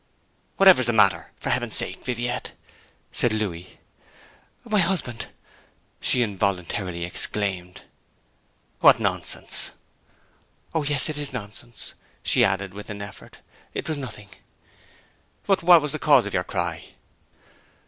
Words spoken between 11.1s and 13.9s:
is nonsense,' she added, with an effort. 'It